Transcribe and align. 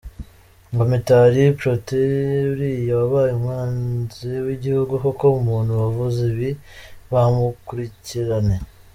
Ngo 0.71 0.83
Mitali 0.91 1.41
Protais? 1.59 2.45
Uriya 2.51 2.93
wabaye 3.01 3.31
umwanzi 3.35 4.29
w’igihugu 4.45 4.93
koko! 5.03 5.25
Umuntu 5.41 5.71
wavuze 5.81 6.19
ibi 6.31 6.49
bamukurikirane. 7.11 8.55